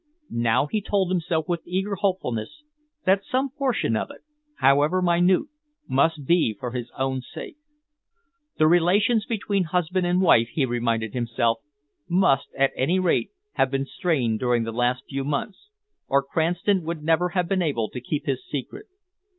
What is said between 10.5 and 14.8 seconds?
he reminded himself, must, at any rate, have been strained during the